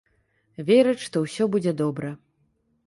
Верыць, 0.69 1.03
што 1.05 1.25
ўсё 1.27 1.43
будзе 1.57 1.77
добра. 1.85 2.09